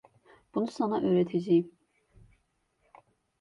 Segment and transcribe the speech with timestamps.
[0.55, 1.71] Bunu sana ödeteceğim!